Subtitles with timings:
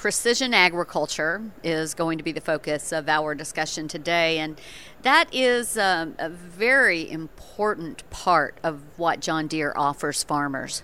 [0.00, 4.58] precision agriculture is going to be the focus of our discussion today, and
[5.02, 10.82] that is um, a very important part of what John Deere offers farmers.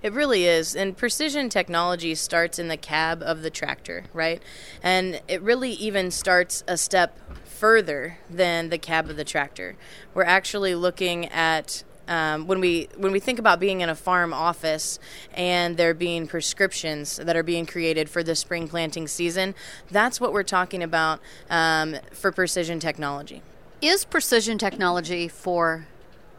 [0.00, 0.76] It really is.
[0.76, 4.40] And precision technology starts in the cab of the tractor, right?
[4.80, 9.74] And it really even starts a step further than the cab of the tractor.
[10.14, 11.82] We're actually looking at
[12.12, 14.98] um, when we when we think about being in a farm office
[15.32, 19.54] and there being prescriptions that are being created for the spring planting season,
[19.90, 23.40] that's what we're talking about um, for precision technology.
[23.80, 25.86] Is precision technology for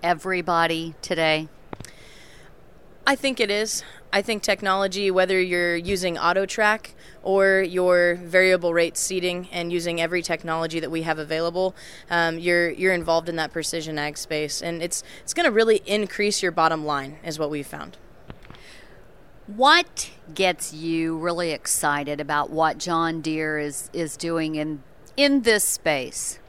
[0.04, 1.48] everybody today?
[3.08, 3.84] I think it is.
[4.14, 6.92] I think technology, whether you're using AutoTrac
[7.24, 11.74] or your variable rate seeding and using every technology that we have available,
[12.10, 15.82] um, you're you're involved in that precision ag space, and it's it's going to really
[15.86, 17.98] increase your bottom line, is what we've found.
[19.48, 24.84] What gets you really excited about what John Deere is is doing in
[25.18, 26.40] in this space?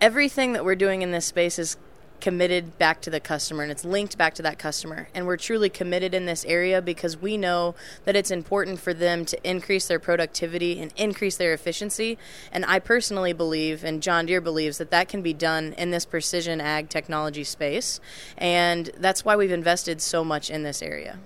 [0.00, 1.76] Everything that we're doing in this space is
[2.22, 5.08] committed back to the customer and it's linked back to that customer.
[5.12, 9.24] And we're truly committed in this area because we know that it's important for them
[9.26, 12.16] to increase their productivity and increase their efficiency.
[12.52, 16.06] And I personally believe, and John Deere believes, that that can be done in this
[16.06, 18.00] precision ag technology space.
[18.38, 21.18] And that's why we've invested so much in this area.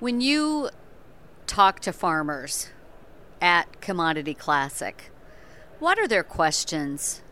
[0.00, 0.70] When you
[1.46, 2.70] talk to farmers
[3.40, 5.12] at Commodity Classic,
[5.78, 7.22] what are their questions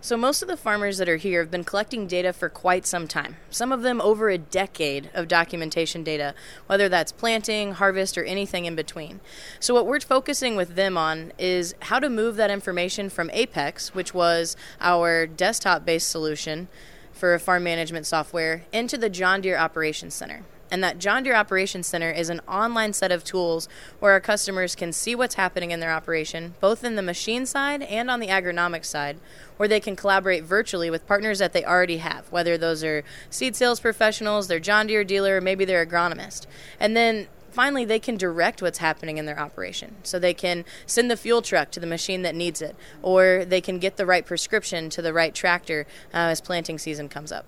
[0.00, 3.08] so, most of the farmers that are here have been collecting data for quite some
[3.08, 6.34] time, some of them over a decade of documentation data,
[6.68, 9.18] whether that's planting, harvest, or anything in between.
[9.58, 13.92] So, what we're focusing with them on is how to move that information from Apex,
[13.92, 16.68] which was our desktop based solution
[17.12, 20.44] for farm management software, into the John Deere Operations Center.
[20.70, 23.68] And that John Deere Operations Center is an online set of tools
[24.00, 27.82] where our customers can see what's happening in their operation, both in the machine side
[27.82, 29.18] and on the agronomic side,
[29.56, 33.56] where they can collaborate virtually with partners that they already have, whether those are seed
[33.56, 36.46] sales professionals, their John Deere dealer, or maybe their agronomist.
[36.78, 39.96] And then finally they can direct what's happening in their operation.
[40.02, 43.60] So they can send the fuel truck to the machine that needs it, or they
[43.60, 47.46] can get the right prescription to the right tractor uh, as planting season comes up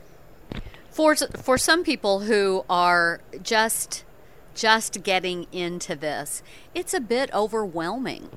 [0.90, 4.04] for for some people who are just
[4.54, 6.42] just getting into this,
[6.74, 8.30] it's a bit overwhelming.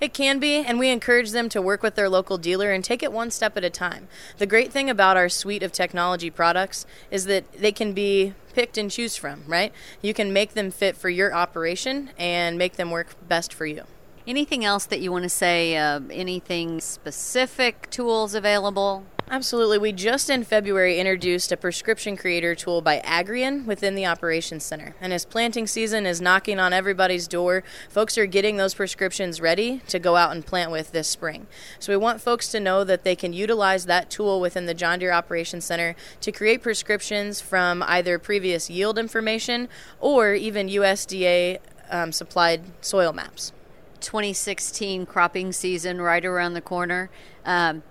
[0.00, 3.02] It can be, and we encourage them to work with their local dealer and take
[3.02, 4.08] it one step at a time.
[4.38, 8.78] The great thing about our suite of technology products is that they can be picked
[8.78, 9.72] and choose from, right?
[10.02, 13.84] You can make them fit for your operation and make them work best for you.
[14.26, 15.76] Anything else that you want to say?
[15.76, 19.04] Uh, anything specific tools available?
[19.28, 19.78] Absolutely.
[19.78, 24.94] We just in February introduced a prescription creator tool by Agrian within the Operations Center.
[25.00, 29.82] And as planting season is knocking on everybody's door, folks are getting those prescriptions ready
[29.88, 31.48] to go out and plant with this spring.
[31.80, 35.00] So we want folks to know that they can utilize that tool within the John
[35.00, 41.58] Deere Operations Center to create prescriptions from either previous yield information or even USDA
[41.90, 43.52] um, supplied soil maps.
[44.00, 47.10] 2016 cropping season right around the corner.
[47.44, 47.82] Um,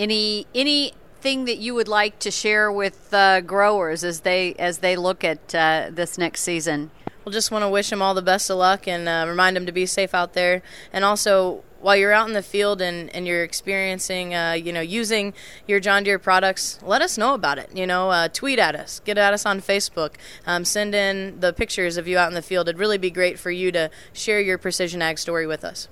[0.00, 4.96] any anything that you would like to share with uh, growers as they as they
[4.96, 6.90] look at uh, this next season?
[7.24, 9.66] Well, just want to wish them all the best of luck and uh, remind them
[9.66, 10.62] to be safe out there.
[10.90, 14.80] And also, while you're out in the field and, and you're experiencing, uh, you know,
[14.80, 15.34] using
[15.66, 17.68] your John Deere products, let us know about it.
[17.74, 20.14] You know, uh, tweet at us, get at us on Facebook,
[20.46, 22.68] um, send in the pictures of you out in the field.
[22.68, 25.88] It'd really be great for you to share your precision ag story with us.